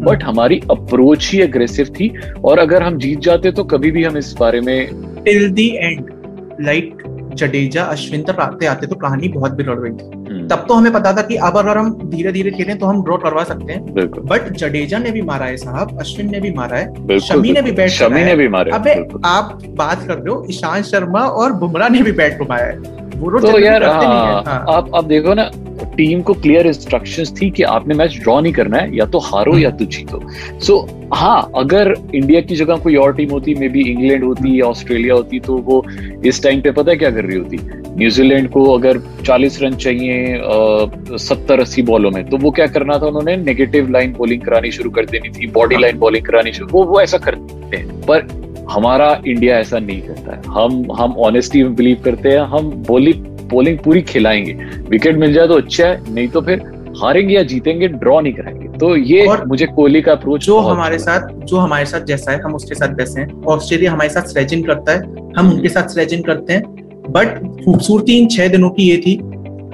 बट 0.00 0.24
हमारी 0.24 0.60
अप्रोच 0.70 1.30
ही 1.32 1.40
अग्रेसिव 1.40 1.94
थी 2.00 2.12
और 2.44 2.58
अगर 2.58 2.82
हम 2.82 2.98
जीत 2.98 3.20
जाते 3.20 3.52
तो 3.52 3.64
कभी 3.64 3.90
भी 3.90 4.04
हम 4.04 4.16
इस 4.16 4.34
बारे 4.40 4.60
में 4.60 4.88
till 5.24 5.50
the 5.50 5.68
end 5.76 6.10
like 6.60 7.03
Jadeja 7.34 7.82
Ashwin 7.84 8.22
तक 8.22 8.40
आते 8.40 8.66
आते 8.66 8.86
तो 8.86 8.96
कहानी 8.96 9.28
बहुत 9.28 9.52
बिगड़ 9.52 9.78
गई 9.78 9.90
थी। 9.90 10.06
हम्म, 10.06 10.46
तब 10.48 10.64
तो 10.68 10.74
हमें 10.74 10.92
पता 10.92 11.12
था 11.12 11.22
कि 11.22 11.36
अब 11.38 11.56
अगर 11.58 11.78
हम 11.78 11.92
धीरे 12.10 12.32
धीरे 12.32 12.50
खेलें 12.50 12.78
तो 12.78 12.86
हम 12.86 13.02
ड्रॉ 13.04 13.16
करवा 13.18 13.44
सकते 13.44 13.72
हैं। 13.72 13.94
बट 14.26 14.52
जडेजा 14.56 14.98
ने 14.98 15.10
भी 15.10 15.22
मारा 15.22 15.46
है 15.46 15.56
साहब 15.56 15.98
अश्विन 16.00 16.30
ने 16.30 16.40
भी 16.40 16.50
मारा 16.52 16.76
है 16.76 17.18
शमी 17.20 17.52
ने 17.52 17.62
भी। 17.62 17.72
बैट 17.72 17.90
शमी 17.90 18.24
ने 18.24 18.34
भी 18.36 18.48
मारा 18.48 18.74
अबे। 18.74 18.94
आप 19.26 19.58
बात 19.76 20.06
कर 20.06 20.14
रहे 20.14 20.34
हो 20.34 20.44
ईशांत 20.50 20.84
शर्मा 20.84 21.20
और 21.20 21.52
बुमराह 21.54 21.88
ने 21.88 22.02
भी 22.02 22.12
बैट 22.12 22.38
घुमाया 22.38 22.66
है। 22.66 23.03
वो 23.24 23.40
तो 23.40 23.58
यार 23.58 23.84
हाँ, 23.84 24.42
हाँ। 24.46 24.64
आप 24.68 24.94
आप 24.94 25.04
देखो 25.04 25.34
ना 25.34 25.50
टीम 25.96 26.20
को 26.22 26.34
क्लियर 26.34 26.66
इंस्ट्रक्शंस 26.66 27.32
थी 27.40 27.50
कि 27.50 27.62
आपने 27.62 27.94
मैच 27.94 28.16
ड्रॉ 28.22 28.40
नहीं 28.40 28.52
करना 28.52 28.78
है 28.78 28.96
या 28.96 29.04
तो 29.06 29.18
हारो 29.18 29.56
या 29.58 29.70
तो 29.70 29.84
जीतो। 29.84 30.20
सो 30.60 30.76
हाँ 31.14 31.50
अगर 31.56 31.94
इंडिया 32.14 32.40
की 32.40 32.56
जगह 32.56 32.76
कोई 32.76 32.96
और 32.96 33.14
टीम 33.14 33.30
होती 33.30 33.54
मे 33.54 33.68
बी 33.68 33.80
इंग्लैंड 33.90 34.24
होती 34.24 34.60
या 34.60 34.66
ऑस्ट्रेलिया 34.66 35.14
होती 35.14 35.40
तो 35.40 35.56
वो 35.58 35.84
इस 36.26 36.42
टाइम 36.42 36.60
पे 36.60 36.70
पता 36.70 36.90
है 36.90 36.96
क्या 36.96 37.10
कर 37.10 37.24
रही 37.24 37.38
होती? 37.38 37.58
न्यूजीलैंड 37.96 38.48
को 38.50 38.64
अगर 38.72 38.98
40 39.24 39.60
रन 39.62 39.74
चाहिए 39.76 40.38
सत्तर 41.18 41.60
अस्सी 41.60 41.82
बॉलों 41.82 42.10
में 42.10 42.24
तो 42.30 42.36
वो 42.36 42.50
क्या 42.50 42.66
करना 42.66 42.98
था 42.98 43.06
उन्होंने? 43.06 43.36
नेगेटिव 43.36 43.90
लाइन 43.90 44.12
बॉलिंग 44.12 44.42
करानी 44.42 44.70
शुरू 44.70 44.90
कर 44.90 45.06
देनी 45.06 45.28
थी 45.30 45.46
बॉडी 45.52 45.76
लाइन 45.76 45.98
बॉलिंग 45.98 46.24
करानी 46.26 46.52
शुरू 46.52 46.68
वो 46.72 46.84
वो 46.84 47.00
ऐसा 47.00 47.18
करते 47.18 47.76
हैं। 47.76 48.00
पर 48.00 48.26
हमारा 48.70 49.08
इंडिया 49.26 49.58
ऐसा 49.58 49.78
नहीं 49.78 50.00
करता 50.00 50.34
है। 50.34 50.42
हम 50.48 50.86
हम 50.92 51.16
ऑनेस्टी 51.20 51.62
में 51.62 51.74
बिलीव 51.74 52.00
करते 52.04 52.28
हैं 52.28 52.40
हम 52.48 52.70
बॉलिंग 52.88 53.24
बॉलिंग 53.48 53.78
पूरी 53.78 54.02
खिलाएँगे। 54.02 54.52
विकेट 54.88 55.16
मिल 55.16 55.32
जाए 55.32 55.48
तो 55.48 55.54
अच्छा 55.54 55.86
है 55.86 56.14
नहीं 56.14 56.28
तो 56.28 56.40
फिर 56.40 56.62
हारेंगे 56.96 57.34
या 57.34 57.42
जीतेंगे 57.42 57.88
ड्रॉ 57.88 58.20
नहीं 58.20 58.32
कराएँगे। 58.34 58.68
तो 58.78 58.96
ये 58.96 59.26
और 59.26 59.44
मुझे 59.46 59.66
कोहली 59.66 60.00
का 60.02 60.12
अप्रोच 60.12 60.44
जो 60.44 60.58
हमारे 60.58 60.98
साथ 60.98 61.28
जो 61.44 61.56
हमारे 61.56 61.86
साथ 61.86 62.04
जैसा 62.04 62.32
है 62.32 62.40
हम 62.40 62.54
उसके 62.54 62.74
साथ 62.74 62.94
वैसे 62.94 63.20
हैं। 63.20 63.42
ऑस्ट्रेलिया 63.44 63.92
हमारे 63.92 64.10
साथ 64.10 64.28
स्लेजिंग 64.28 64.64
करता 64.64 64.92
है 64.92 65.32
हम 65.36 65.52
उनके 65.52 65.68
साथ 65.68 65.88
स्लेजिंग 65.88 66.24
करते 66.24 66.52
हैं। 66.52 66.62
बट 67.10 67.38
खूबसूरती 67.64 68.18
इन 68.18 68.28
छह 68.28 68.48
दिनों 68.48 68.70
की 68.70 68.88
ये 68.88 68.96
थी 68.96 69.18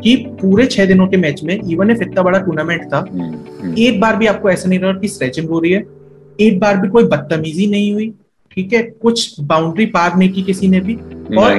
कि 0.03 0.17
पूरे 0.41 0.67
छह 0.67 0.87
दिनों 0.87 1.07
के 1.07 1.17
मैच 1.17 1.43
में 1.45 1.55
इवन 1.55 1.91
इफ़ 1.91 2.03
इतना 2.03 2.23
बड़ा 2.23 2.39
टूर्नामेंट 2.39 2.85
था 2.85 2.99
एक 3.79 4.01
बार 4.01 4.17
भी 4.17 4.27
आपको 4.27 4.51
ऐसा 4.51 4.69
नहीं 4.69 4.79
लगा 4.79 4.93
कि 4.93 5.09
स्ट्रेचिंग 5.09 5.49
हो 5.49 5.59
रही 5.61 5.73
है। 5.73 5.85
एक 6.41 6.59
बार 6.61 6.77
भी 6.77 6.89
कोई 6.89 7.05
बदतमीजी 7.05 7.67
नहीं 7.67 7.93
हुई। 7.93 8.13
ठीक 8.57 8.73
है 8.73 8.83
कुछ 9.03 9.41
बाउंड्री 9.41 9.85
पार 9.89 10.17
नहीं 10.17 10.29
की 10.33 10.43
किसी 10.43 10.69
ने 10.69 10.81
भी। 10.81 10.95
और 11.39 11.59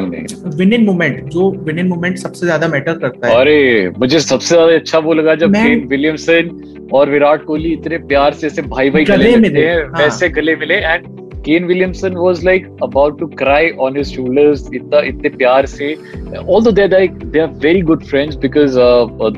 विन 0.56 0.74
इन 0.74 0.84
मोमेंट 0.86 1.30
जो 1.32 1.50
विन 1.66 1.80
इन 1.80 1.88
मोमेंट 1.88 2.18
सबसे 2.18 2.46
ज़्यादा 2.46 2.68
मैटर 2.68 2.98
करता 3.00 3.28
है। 3.28 3.36
अरे 3.36 3.90
मुझे 4.00 4.20
सबसे 4.20 4.56
ज़्यादा 4.56 4.76
अच्छा 4.76 5.00
वो 5.00 5.14
लगा 5.14 5.36
जब 5.36 5.56
केन 5.56 5.88
विलियमसन 5.88 6.90
और 6.94 7.10
विराट 7.10 7.46
कोहली 7.46 7.72
इतने 7.74 7.98
प्यार 8.10 8.34
से 8.34 8.48
ऐसे 8.48 8.62
भाई 8.64 8.90
भाई 8.90 9.04
गले 9.06 9.32
गले 9.32 9.38
मिले, 9.40 9.66
हाँ। 9.68 10.02
वैसे 10.02 10.30
गले 10.30 10.56
मिले। 10.56 10.76
And 10.76 11.06
Kane 11.46 11.66
Williamson 11.66 12.18
was 12.18 12.44
like 12.46 12.66
about 12.84 13.20
to 13.20 13.28
cry 13.38 13.70
on 13.80 13.98
his 13.98 14.16
shoulders 14.16 14.70
इतना 14.74 15.00
इतने 15.08 15.30
प्यार 15.38 15.66
से। 15.68 15.94
Although 16.38 16.72
they 16.72 16.82
are 16.84 17.48
very 17.58 17.82
good 17.84 18.04
friends 18.06 18.36
because 18.38 18.78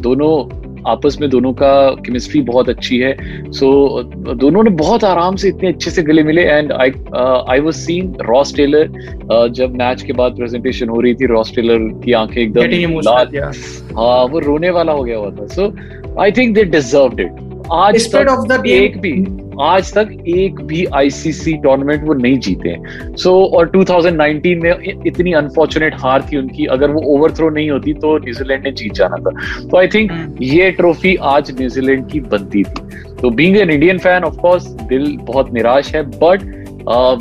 दोनों 0.02 0.34
आपस 0.88 1.18
में 1.22 1.30
दोनों 1.30 1.52
का 1.54 1.74
केमिस्ट्री 2.06 2.42
बहुत 2.42 2.70
अच्छी 2.70 2.98
है। 3.00 3.16
सो 3.52 3.68
so, 4.02 4.36
दोनों 4.38 4.64
ने 4.64 4.70
बहुत 4.70 5.04
आराम 5.04 5.36
से 5.36 5.50
इतने 5.50 5.70
अच्छे 5.70 5.92
से 5.92 6.04
गले 6.04 6.24
मिले 6.24 6.42
and 6.42 6.72
I 6.72 6.92
I 7.50 7.60
was 7.60 7.74
seen 7.76 8.14
Ross 8.22 8.56
Taylor 8.56 9.48
जब 9.52 9.76
मैच 9.76 10.02
के 10.02 10.14
बाद 10.14 10.36
प्रेजेंटेशन 10.38 10.90
हो 10.90 11.00
रही 11.02 11.14
थी 11.14 11.26
रॉस 11.26 11.56
टेलर 11.56 11.88
की 12.06 12.14
आँखें 12.14 12.42
एकदम 12.42 13.00
लाल। 13.00 13.38
हाँ 13.98 14.24
वो 14.26 14.40
रोने 14.40 14.70
वाला 14.70 14.92
हो 14.92 15.04
गया 15.04 15.18
हुआ 15.18 15.32
था। 15.32 15.48
So 15.48 15.74
I 16.22 16.32
think 16.32 16.56
they 16.56 16.64
deserve 16.64 17.22
it 17.22 17.53
आज 17.74 18.12
तक 18.14 18.28
ऑफ़ 18.30 18.48
द 18.48 18.66
एक 18.68 18.98
भी 19.02 19.12
आज 19.62 19.94
तक 19.94 20.10
एक 20.28 20.60
भी 20.62 20.86
आईसीसी 20.96 21.54
टूर्नामेंट 21.64 22.04
वो 22.04 22.14
नहीं 22.14 22.38
जीते 22.40 22.70
हैं। 22.70 23.16
सो 23.16 23.30
so, 23.30 23.54
और 23.54 23.70
2019 23.70 24.56
में 24.62 25.02
इतनी 25.08 25.34
अनफॉर्चुनेट 25.34 25.96
हार 26.00 26.28
थी 26.32 26.38
उनकी 26.38 26.66
अगर 26.66 26.92
वो 26.92 27.02
ओवरथ्रो 27.16 27.50
नहीं 27.50 27.70
होती 27.70 27.94
तो 27.94 28.18
न्यूजीलैंड 28.18 28.64
ने 28.64 28.72
जीत 28.72 28.94
जाना 28.94 29.18
था। 29.18 29.32
तो 29.62 29.78
आई 29.78 29.88
थिंक 29.88 30.12
हम्म। 30.12 30.44
ये 30.44 30.72
ट्रॉफी 30.72 31.16
आज 31.34 31.52
न्यूजीलैंड 31.60 32.10
की 32.12 32.20
बनती 32.20 32.64
थी। 32.64 33.16
तो 33.22 33.30
being 33.32 33.58
an 33.58 33.70
Indian 33.70 33.98
fan 33.98 34.24
of course 34.24 34.68
दिल 34.90 35.18
बहुत 35.22 35.54
निराश 35.54 35.94
है 35.96 36.04
but 36.20 36.44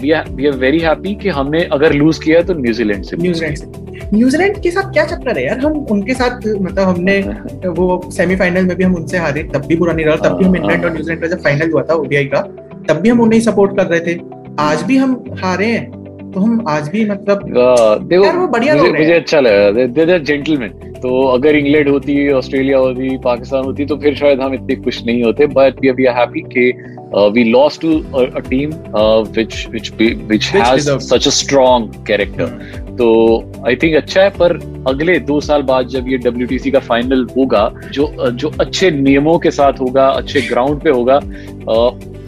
we 0.02 0.11
are 0.12 0.56
very 0.59 0.78
happy 0.78 1.14
कि 1.14 1.28
हमने 1.28 1.64
अगर 1.73 1.92
लूज 1.92 2.18
किया 2.18 2.42
तो 2.42 2.54
न्यूजीलैंड 2.54 3.04
से 3.04 3.16
न्यूजीलैंड 3.16 3.56
से। 3.56 3.82
न्यूजीलैंड 4.15 4.61
के 4.63 4.71
साथ 4.71 4.93
क्या 4.93 5.05
चक्कर 5.05 5.39
है 5.39 5.47
यार? 5.47 5.59
हम 5.59 5.73
उनके 5.91 6.15
साथ 6.15 6.47
मतलब 6.47 6.89
हमने 6.89 7.21
वो 7.69 8.11
सेमीफाइनल 8.11 8.65
में 8.65 8.77
भी 8.77 8.85
हम 8.85 8.95
उनसे 8.95 9.19
हारे, 9.19 9.43
तब 9.43 9.67
भी 9.67 9.77
बुरा 9.77 9.93
नहीं 9.93 10.07
रहा। 10.07 10.17
तब 10.17 10.37
भी 10.37 10.45
हम 10.45 10.57
इंग्लैंड 10.57 10.85
और। 10.85 10.93
न्यूजीलैंड 10.93 11.21
का 11.21 11.27
जब 11.27 11.43
फाइनल 11.43 11.71
हुआ 11.71 11.83
था 11.83 11.95
ओडीआई 11.95 12.25
का, 12.25 12.41
तब 12.89 13.01
भी 13.01 13.09
हम 13.09 13.21
उन्हें 13.21 13.41
सपोर्ट 13.41 13.77
कर 13.77 13.87
रहे 13.87 14.01
थे। 14.01 14.19
आज 14.61 14.83
भी 14.83 14.97
हम 14.97 15.25
हारे 15.45 15.67
हैं। 15.67 16.01
तो 16.35 16.41
हम 16.41 16.65
आज 16.69 16.89
भी 16.89 17.05
मतलब 17.05 17.43
देखो 18.03 18.25
यार 18.25 18.37
वो 18.37 18.47
बढ़िया 18.47 18.75
मुझे 18.75 18.87
लोग 18.87 18.97
मुझे 18.99 19.12
अच्छा 19.12 19.41
लगा 19.41 19.87
दे 19.87 20.19
जेंटलमैन 20.19 20.71
तो 21.03 21.23
अगर 21.29 21.57
इंग्लैंड 21.57 21.89
होती 21.89 22.33
ऑस्ट्रेलिया 22.33 22.79
होती 22.79 23.17
पाकिस्तान 23.19 23.65
होती 23.65 23.85
तो 23.87 23.97
फिर 23.97 24.15
शायद 24.17 24.41
हम 24.41 24.55
इतने 24.55 24.77
खुश 24.77 25.03
नहीं 25.07 25.23
होते 25.25 25.47
but 25.47 25.81
we 25.81 25.91
we 25.91 26.05
are 26.05 26.19
happy 26.19 26.41
कि 26.41 26.71
we 27.33 27.45
lost 27.45 27.81
to 27.81 27.99
a 28.17 28.39
team 28.51 28.71
which 29.31 29.67
which 29.71 29.93
which 30.01 30.47
has 30.47 30.91
such 30.91 31.27
a 31.27 31.31
strong 31.31 31.89
character 32.07 32.47
तो 32.99 33.09
आई 33.67 33.77
थिंक 33.77 33.97
अच्छा 33.97 34.23
है 34.23 34.31
पर 34.31 34.59
अगले 34.89 35.19
दो 35.19 35.41
साल 35.41 35.62
बाद 35.62 35.87
जब 35.87 36.09
ये 36.09 36.17
डब्ल्यूटीसी 36.19 36.71
का 36.71 36.79
फाइनल 36.79 37.27
होगा 37.37 37.71
जो 37.93 38.31
जो 38.31 38.53
अच्छे 38.61 38.91
नियमों 38.91 39.39
के 39.39 39.51
साथ 39.51 39.81
होगा 39.81 40.07
अच्छे 40.07 40.41
ग्राउंड 40.41 40.81
पे 40.81 40.91
होगा 40.91 41.21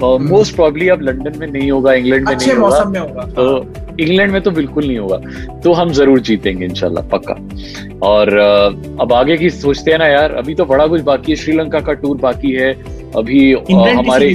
मोस्ट 0.02 0.54
प्रोबेबली 0.56 0.88
अब 0.88 1.02
लंदन 1.02 1.38
में 1.38 1.46
नहीं 1.46 1.70
होगा 1.70 1.92
इंग्लैंड 1.94 2.24
में 2.24 2.34
अच्छे 2.34 2.52
नहीं 2.52 2.62
होगा। 2.62 2.84
में 2.84 3.00
होगा 3.00 3.22
तो 3.22 3.93
इंग्लैंड 4.00 4.32
में 4.32 4.40
तो 4.42 4.50
बिल्कुल 4.50 4.86
नहीं 4.86 4.98
होगा। 4.98 5.16
तो 5.60 5.72
हम 5.72 5.92
ज़रूर 5.92 6.20
जीतेंगे 6.20 6.64
इंशाल्लाह 6.64 7.08
पक्का। 7.08 7.34
और 8.06 8.36
अब 9.00 9.12
आगे 9.12 9.36
की 9.36 9.50
सोचते 9.50 9.90
हैं 9.90 9.98
ना 9.98 10.06
यार 10.06 10.32
अभी 10.34 10.54
तो 10.54 10.64
बड़ा 10.64 10.86
कुछ 10.86 11.02
बाकी 11.02 11.32
है। 11.32 11.36
श्रीलंका 11.36 11.80
का 11.80 11.92
टूर 11.94 12.16
बाकी 12.18 12.52
है। 12.52 12.72
अभी 13.16 13.52
हमारे 13.52 14.28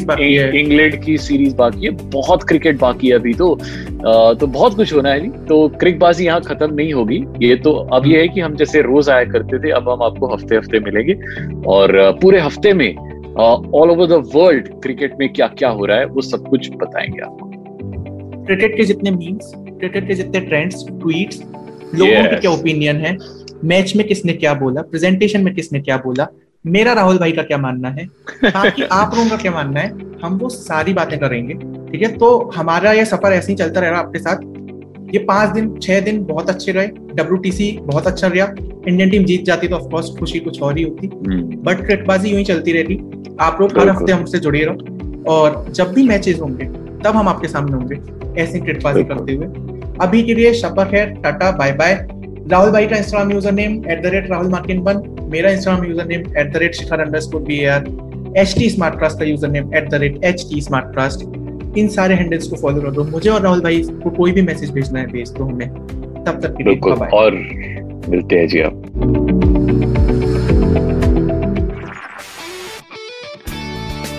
इंग्लैंड 0.59 0.95
की 1.03 1.17
सीरीज़ 1.17 1.55
बाकी 1.55 1.85
है। 1.85 1.91
बहुत 2.11 2.43
क्रिकेट 2.43 2.79
बाकी 2.79 3.07
है 3.07 3.15
अभी 3.15 3.33
तो। 3.33 3.55
तो 4.39 4.47
बहुत 4.47 4.75
कुछ 4.75 4.93
होना 4.93 5.09
है। 5.09 5.29
तो 5.45 5.67
क्रिकबाजी 5.79 6.25
यहाँ 6.25 6.41
खत्म 6.41 6.73
नहीं 6.73 6.93
होगी। 6.93 7.23
ये 7.41 7.55
तो 7.57 7.73
अब 7.93 8.07
ये 8.07 8.21
है 8.21 8.27
कि 8.27 8.41
हम 8.41 8.55
जैसे 8.55 8.81
रोज 8.81 9.09
आया 9.09 9.23
करते 9.31 9.59
थे 9.59 9.71
अब 9.71 9.89
हम 9.89 10.03
आपको 10.03 10.33
हफ़्ते 10.33 10.55
हफ़्ते 10.55 10.79
मिलेंगे। 10.79 11.13
और 11.67 11.97
पूरे 12.21 12.39
हफ़्ते 12.39 12.73
में 12.73 12.95
all 13.39 13.91
over 13.91 14.05
the 14.07 14.23
world 14.35 14.67
cricket 14.81 15.15
में 15.19 15.27
क्या 15.33 15.47
क्या 15.57 15.69
हो 15.69 15.85
रहा 15.85 15.97
है 15.97 16.05
वो 16.05 16.21
सब 16.21 16.47
कुछ 16.47 16.69
बताएँगे 16.73 17.21
आपको। 17.21 17.51
क्रिकेट 18.49 18.77
के 18.77 18.83
जितने 18.83 19.11
मीम्स 19.11 19.51
क्रिकेट 19.55 20.07
के 20.07 20.13
जितने 20.13 20.39
ट्रेंड्स 20.39 20.85
ट्वीट्स 20.89 21.41
लोगों 21.95 22.13
Yes. 22.13 22.29
के 22.29 22.35
क्या 22.35 22.51
ओपिनियन 22.51 22.95
है? 22.95 23.17
मैच 23.63 23.95
में 23.95 24.07
किसने 24.07 24.33
क्या 24.33 24.53
बोला? 24.53 24.81
प्रेजेंटेशन 24.81 25.41
में 25.41 25.53
किसने 25.55 25.79
क्या 25.79 25.97
बोला? 25.97 26.27
मेरा 26.65 26.93
राहुल 26.93 27.17
भाई 27.17 27.31
का 27.31 27.41
क्या 27.41 27.57
मानना 27.57 27.89
है? 27.89 28.05
ताकि 28.45 28.83
आप 28.91 29.15
लोगों 29.15 29.29
का 29.29 29.37
क्या 29.37 29.51
मानना 29.51 29.79
है? 29.79 29.93
हम 30.23 30.37
वो 30.37 30.49
सारी 30.49 30.93
बातें 30.93 31.19
करेंगे 31.19 31.53
ठीक 31.91 32.01
है? 32.01 32.17
तो 32.17 32.51
हमारा 32.55 32.91
ये 32.91 33.05
सफ़र 33.05 33.33
ऐसे 33.33 33.51
ही 33.51 33.57
चलता 33.57 33.79
रहेगा 33.79 33.97
आपके 33.97 34.19
साथ। 34.19 34.37
ये 35.13 35.19
पाँच 35.19 35.49
दिन 35.49 35.79
छह 35.79 35.99
दिन 35.99 36.23
बहुत 36.25 36.49
अच्छे 36.49 36.71
रहे। 36.71 36.87
डब्ल्यू 36.87 37.85
बहुत 37.85 38.07
अच्छा 38.07 38.27
रहा। 38.27 38.47
इंडियन 38.87 39.09
टीम 39.09 39.23
जीत 39.23 39.45
जाती 39.45 39.67
तो 39.67 39.75
ऑफकोर्स 39.75 40.09
खुशी 40.19 40.39
कुछ 40.39 40.61
और 40.61 40.77
ही 40.77 40.83
होती। 40.83 41.07
हम्म, 41.07 41.41
बट 41.41 41.77
क्रिकेटबाजी 41.77 42.29
यूँ 42.29 42.37
ही 42.37 42.45
चलती 42.45 42.71
रहती। 42.71 42.95
आप 43.39 43.57
लोग 43.61 43.79
हर 43.79 43.89
हफ़्ते 43.89 44.11
हमसे 44.11 44.39
जुड़े 44.39 44.63
रहो। 44.63 45.23
और 45.27 45.71
जब 45.71 45.93
भी 45.93 46.03
मैचेस 46.03 46.39
होंगे 46.39 46.88
तब 47.03 47.15
हम 47.15 47.27
आपके 47.27 47.47
सामने 47.47 47.77
होंगे 47.77 48.41
ऐसी 48.41 48.59
बिल्कुल। 48.61 49.03
करते 49.03 49.33
हुए। 49.33 49.45
अभी 50.01 50.21
के 50.23 50.33
लिए 50.33 50.53
शपथ 50.55 50.93
है 50.93 51.05
टाटा 51.21 51.51
बाय 51.53 51.71
बाय 51.73 51.93
राहुल 52.51 52.71
भाई 52.71 52.87
का 52.87 52.97
Instagram 52.97 53.31
username 53.51 53.73
at 53.91 54.01
the 54.03 54.11
rate 54.13 54.29
Rahul 54.31 54.47
Markin 54.49 54.79
one 54.81 55.01
मेरा 55.31 55.49
Instagram 55.51 55.85
username 56.05 56.23
at 56.37 56.53
the 56.53 56.57
rate 56.57 56.75
Shikhar 56.75 56.99
underscore 57.19 57.41
B 57.41 57.63
R 57.65 57.85
H 58.37 58.55
T 58.57 58.69
smart 58.69 58.97
trust 58.99 59.19
का 59.19 59.25
username 59.49 59.73
at 59.75 59.89
the 59.89 59.95
rate 59.95 60.23
H 60.23 60.45
T 60.49 60.61
smart 60.61 60.93
trust 60.93 61.77
इन 61.77 61.87
सारे 61.87 62.15
handles 62.15 62.47
को 62.47 62.55
follow 62.55 62.81
कर 62.81 62.91
दो। 62.91 63.03
मुझे 63.05 63.29
और 63.29 63.41
राहुल 63.41 63.61
भाई 63.61 63.81
को 64.03 64.09
कोई 64.09 64.31
भी 64.31 64.41
मैसेज 64.41 64.71
भेजना 64.71 64.99
है 64.99 65.07
भेज 65.07 65.31
दो 65.31 65.43
हमें। 65.43 65.67
तब 66.25 66.39
तक 66.43 66.55
के 66.57 66.63
लिए 66.63 67.09
और 67.13 67.35
मिलते 68.09 68.39
हैं 68.39 68.47
जी 68.47 68.61
आप। 68.61 69.58